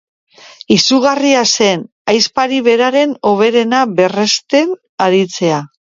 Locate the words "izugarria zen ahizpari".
0.75-2.63